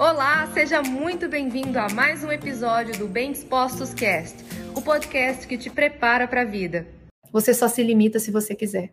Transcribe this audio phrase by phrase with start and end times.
[0.00, 4.34] Olá, seja muito bem-vindo a mais um episódio do Bem Dispostos Cast,
[4.74, 6.86] o podcast que te prepara para a vida.
[7.30, 8.90] Você só se limita se você quiser.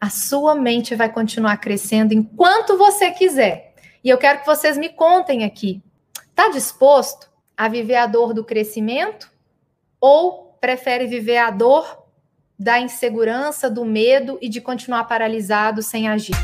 [0.00, 3.76] A sua mente vai continuar crescendo enquanto você quiser.
[4.02, 5.80] E eu quero que vocês me contem aqui.
[6.34, 9.30] Tá disposto a viver a dor do crescimento
[10.00, 12.04] ou prefere viver a dor
[12.58, 16.34] da insegurança, do medo e de continuar paralisado sem agir?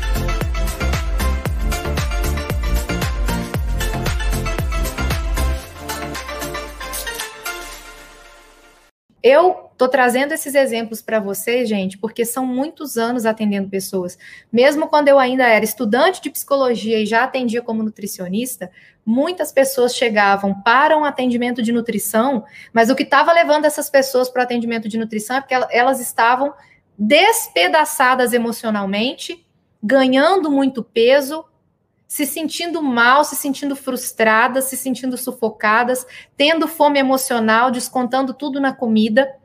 [9.27, 14.19] Eu tô trazendo esses exemplos para vocês, gente, porque são muitos anos atendendo pessoas.
[14.53, 18.69] Mesmo quando eu ainda era estudante de psicologia e já atendia como nutricionista,
[19.03, 24.29] muitas pessoas chegavam para um atendimento de nutrição, mas o que estava levando essas pessoas
[24.29, 26.53] para o atendimento de nutrição é porque elas estavam
[26.95, 29.43] despedaçadas emocionalmente,
[29.81, 31.43] ganhando muito peso,
[32.07, 36.05] se sentindo mal, se sentindo frustradas, se sentindo sufocadas,
[36.37, 39.35] tendo fome emocional, descontando tudo na comida.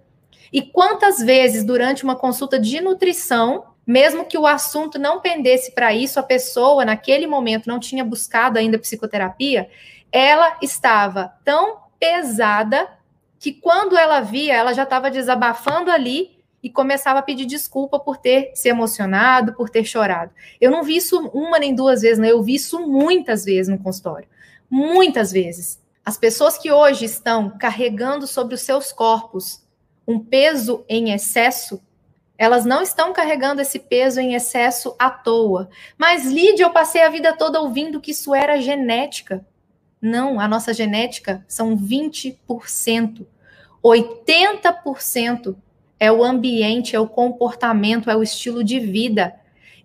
[0.53, 5.94] E quantas vezes durante uma consulta de nutrição, mesmo que o assunto não pendesse para
[5.94, 9.69] isso, a pessoa naquele momento não tinha buscado ainda psicoterapia,
[10.12, 12.88] ela estava tão pesada
[13.38, 18.16] que quando ela via, ela já estava desabafando ali e começava a pedir desculpa por
[18.16, 20.33] ter se emocionado, por ter chorado.
[20.61, 22.30] Eu não vi isso uma nem duas vezes, né?
[22.30, 24.28] Eu vi isso muitas vezes no consultório.
[24.69, 25.81] Muitas vezes.
[26.05, 29.62] As pessoas que hoje estão carregando sobre os seus corpos
[30.06, 31.81] um peso em excesso,
[32.36, 35.70] elas não estão carregando esse peso em excesso à toa.
[35.97, 39.47] Mas, Lídia, eu passei a vida toda ouvindo que isso era genética.
[40.00, 43.27] Não, a nossa genética são 20%.
[43.83, 45.56] 80%
[46.01, 49.34] é o ambiente, é o comportamento, é o estilo de vida.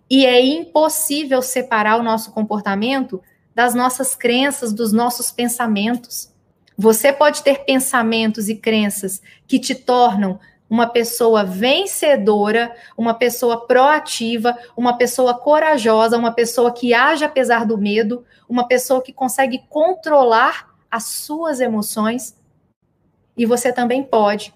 [0.08, 3.22] E é impossível separar o nosso comportamento
[3.54, 6.32] das nossas crenças, dos nossos pensamentos.
[6.76, 14.56] Você pode ter pensamentos e crenças que te tornam uma pessoa vencedora, uma pessoa proativa,
[14.76, 20.74] uma pessoa corajosa, uma pessoa que age apesar do medo, uma pessoa que consegue controlar
[20.90, 22.36] as suas emoções.
[23.36, 24.52] E você também pode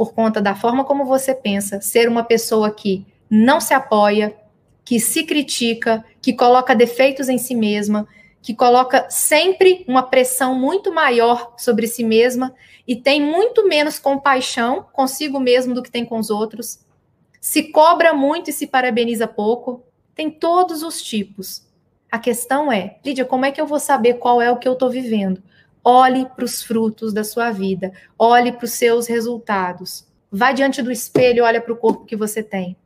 [0.00, 4.34] por conta da forma como você pensa, ser uma pessoa que não se apoia,
[4.82, 8.08] que se critica, que coloca defeitos em si mesma,
[8.40, 12.54] que coloca sempre uma pressão muito maior sobre si mesma
[12.88, 16.80] e tem muito menos compaixão consigo mesmo do que tem com os outros,
[17.38, 19.84] se cobra muito e se parabeniza pouco,
[20.14, 21.68] tem todos os tipos.
[22.10, 24.72] A questão é, Lídia, como é que eu vou saber qual é o que eu
[24.72, 25.42] estou vivendo?
[25.84, 30.06] Olhe para os frutos da sua vida, olhe para os seus resultados.
[30.30, 32.76] Vai diante do espelho, olha para o corpo que você tem.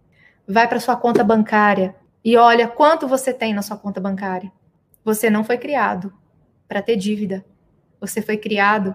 [0.46, 1.94] Vai para sua conta bancária
[2.24, 4.50] e olha quanto você tem na sua conta bancária.
[5.04, 6.12] Você não foi criado
[6.66, 7.44] para ter dívida.
[8.00, 8.94] Você foi criado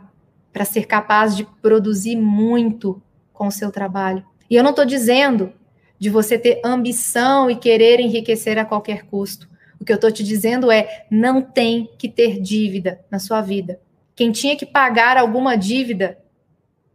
[0.51, 3.01] para ser capaz de produzir muito
[3.31, 4.25] com o seu trabalho.
[4.49, 5.53] E eu não estou dizendo
[5.99, 9.47] de você ter ambição e querer enriquecer a qualquer custo.
[9.79, 13.79] O que eu estou te dizendo é: não tem que ter dívida na sua vida.
[14.19, 16.19] Quem tinha que pagar alguma dívida,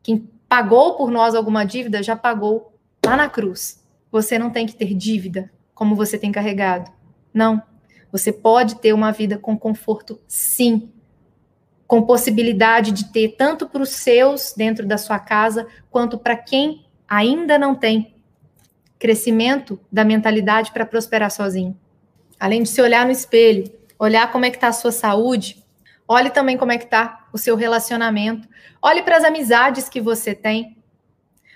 [0.03, 3.83] quem pagou por nós alguma dívida, já pagou lá na cruz.
[4.13, 6.93] Você não tem que ter dívida como você tem carregado.
[7.33, 7.63] Não.
[8.13, 10.93] Você pode ter uma vida com conforto, sim.
[11.87, 16.85] Com possibilidade de ter tanto para os seus dentro da sua casa, quanto para quem
[17.09, 18.15] ainda não tem
[18.99, 21.75] crescimento da mentalidade para prosperar sozinho.
[22.39, 25.64] Além de se olhar no espelho, olhar como é que está a sua saúde,
[26.07, 28.47] Olhe também como é que está o seu relacionamento.
[28.83, 30.77] Olhe para as amizades que você tem.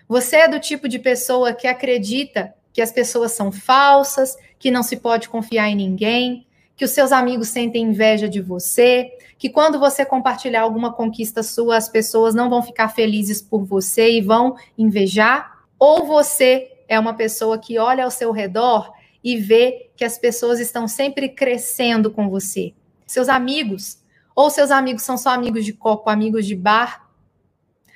[0.08, 4.82] Você é do tipo de pessoa que acredita que as pessoas são falsas, que não
[4.82, 9.78] se pode confiar em ninguém, que os seus amigos sentem inveja de você, que quando
[9.78, 14.56] você compartilhar alguma conquista sua, as pessoas não vão ficar felizes por você e vão
[14.78, 15.64] invejar?
[15.78, 18.92] Ou você é uma pessoa que olha ao seu redor
[19.22, 22.72] e vê que as pessoas estão sempre crescendo com você?
[23.06, 23.98] Seus amigos
[24.38, 27.10] ou seus amigos são só amigos de copo, amigos de bar,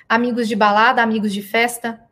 [0.09, 2.03] amigos de balada, amigos de festa?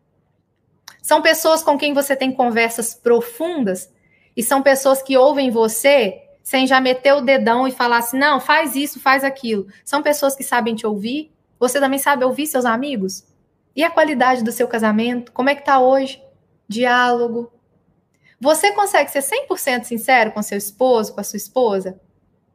[1.01, 3.92] São pessoas com quem você tem conversas profundas
[4.33, 8.39] e são pessoas que ouvem você sem já meter o dedão e falar assim: não,
[8.39, 9.68] faz isso, faz aquilo.
[9.83, 11.30] São pessoas que sabem te ouvir.
[11.60, 13.25] Você também sabe ouvir seus amigos?
[13.75, 15.34] E a qualidade do seu casamento?
[15.34, 16.24] Como é que tá hoje?
[16.69, 17.51] Diálogo.
[18.39, 22.00] Você consegue ser 100% sincero com seu esposo, com a sua esposa?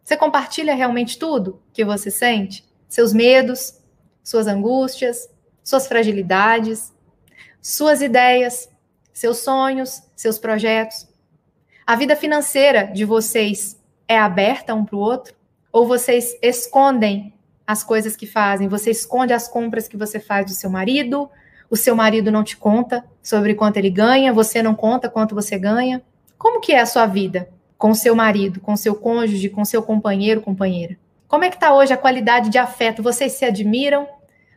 [0.06, 2.64] Você compartilha realmente tudo que você sente?
[2.88, 3.82] Seus medos,
[4.22, 5.28] suas angústias,
[5.64, 6.94] suas fragilidades,
[7.60, 8.70] suas ideias,
[9.12, 11.08] seus sonhos, seus projetos.
[11.84, 15.34] A vida financeira de vocês é aberta um para o outro?
[15.72, 17.34] Ou vocês escondem
[17.66, 18.68] as coisas que fazem?
[18.68, 21.28] Você esconde as compras que você faz do seu marido?
[21.68, 24.32] O seu marido não te conta sobre quanto ele ganha?
[24.32, 26.00] Você não conta quanto você ganha?
[26.38, 30.40] Como que é a sua vida com seu marido, com seu cônjuge, com seu companheiro,
[30.40, 30.96] companheira?
[31.28, 33.02] Como é que está hoje a qualidade de afeto?
[33.02, 34.08] Vocês se admiram?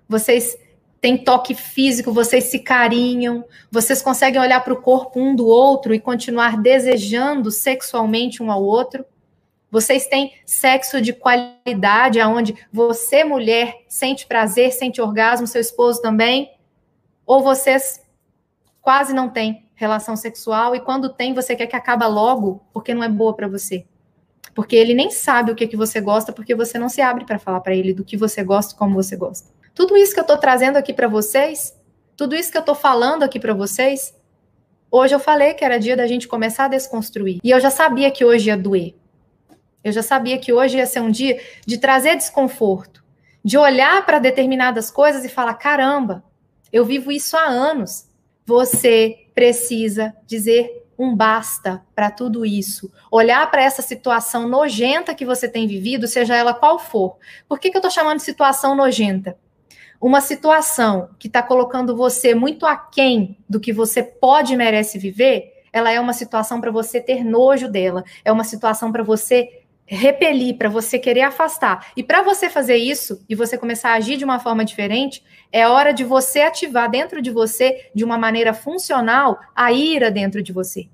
[0.08, 0.58] Vocês
[1.02, 2.12] têm toque físico?
[2.12, 3.44] Vocês se carinham?
[3.72, 8.64] Vocês conseguem olhar para o corpo um do outro e continuar desejando sexualmente um ao
[8.64, 9.06] outro?
[9.72, 16.52] Vocês têm sexo de qualidade, aonde você, mulher, sente prazer, sente orgasmo, seu esposo também?
[17.26, 18.02] Ou vocês
[18.82, 23.02] quase não têm relação sexual e quando tem, você quer que acabe logo porque não
[23.02, 23.86] é boa para você?
[24.54, 27.40] Porque ele nem sabe o que, que você gosta, porque você não se abre para
[27.40, 29.50] falar para ele do que você gosta, como você gosta.
[29.74, 31.74] Tudo isso que eu estou trazendo aqui para vocês,
[32.18, 34.14] tudo isso que eu estou falando aqui para vocês,
[34.92, 37.40] hoje eu falei que era dia da gente começar a desconstruir.
[37.42, 38.96] E eu já sabia que hoje ia doer.
[39.82, 43.02] Eu já sabia que hoje ia ser um dia de trazer desconforto,
[43.42, 46.22] de olhar para determinadas coisas e falar: caramba,
[46.70, 48.10] eu vivo isso há anos.
[48.46, 52.92] Você precisa dizer um basta para tudo isso.
[53.10, 57.16] Olhar para essa situação nojenta que você tem vivido, seja ela qual for.
[57.48, 59.38] Por que, que eu estou chamando de situação nojenta?
[60.02, 65.54] Uma situação que está colocando você muito aquém do que você pode e merece viver,
[65.72, 68.04] ela é uma situação para você ter nojo dela.
[68.26, 69.59] É uma situação para você
[69.90, 71.92] repelir, para você querer afastar.
[71.98, 75.68] E para você fazer isso e você começar a agir de uma forma diferente, é
[75.68, 80.54] hora de você ativar dentro de você, de uma maneira funcional, a ira dentro de
[80.54, 80.88] você.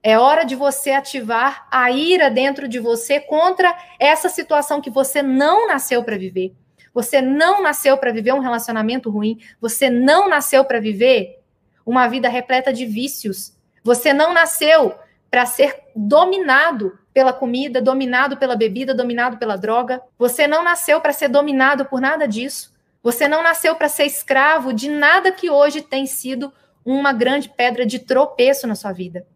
[0.00, 5.20] É hora de você ativar a ira dentro de você contra essa situação que você
[5.20, 6.54] não nasceu para viver.
[6.94, 9.38] Você não nasceu para viver um relacionamento ruim.
[9.60, 11.40] Você não nasceu para viver
[11.84, 13.56] uma vida repleta de vícios.
[13.82, 14.94] Você não nasceu
[15.28, 20.02] para ser dominado pela comida, dominado pela bebida, dominado pela droga.
[20.18, 22.74] Você não nasceu para ser dominado por nada disso.
[23.02, 26.52] Você não nasceu para ser escravo de nada que hoje tem sido
[26.84, 29.26] uma grande pedra de tropeço na sua vida.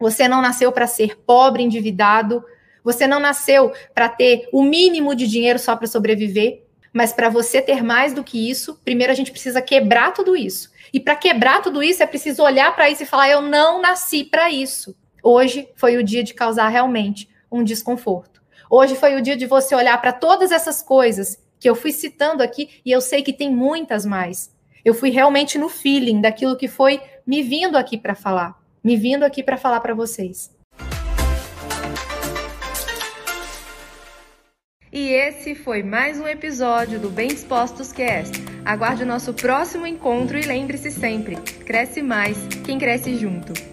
[0.00, 2.44] Você não nasceu para ser pobre, endividado.
[2.82, 6.64] Você não nasceu para ter o mínimo de dinheiro só para sobreviver.
[6.92, 10.72] Mas para você ter mais do que isso, primeiro a gente precisa quebrar tudo isso.
[10.92, 14.24] E para quebrar tudo isso, é preciso olhar para isso e falar: eu não nasci
[14.24, 14.92] para isso.
[15.22, 18.42] Hoje foi o dia de causar realmente um desconforto.
[18.68, 22.42] Hoje foi o dia de você olhar para todas essas coisas que eu fui citando
[22.42, 24.50] aqui e eu sei que tem muitas mais.
[24.84, 29.22] Eu fui realmente no feeling daquilo que foi me vindo aqui para falar, me vindo
[29.22, 30.50] aqui para falar para vocês.
[34.92, 38.32] E esse foi mais um episódio do Bem Dispostos Cast.
[38.64, 43.71] Aguarde o nosso próximo encontro e lembre-se sempre: cresce mais quem cresce junto.